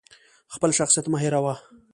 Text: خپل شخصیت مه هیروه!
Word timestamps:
خپل 0.53 0.69
شخصیت 0.77 1.05
مه 1.11 1.17
هیروه! 1.23 1.55